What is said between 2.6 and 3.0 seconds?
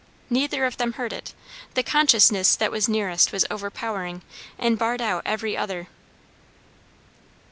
was